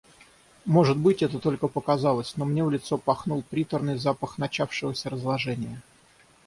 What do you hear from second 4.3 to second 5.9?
начавшегося разложения.